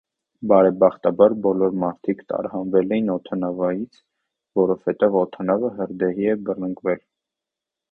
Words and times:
Բարեբախտաբար 0.51 1.35
բոլոր 1.43 1.75
մարդիկ 1.83 2.23
տարհանվել 2.33 2.95
են 2.97 3.13
օդանավից, 3.17 4.01
այնուհետև 4.63 5.21
օդանավը 5.23 5.73
հրդեհի 5.79 6.35
է 6.35 6.37
բռնկվել։ 6.51 7.07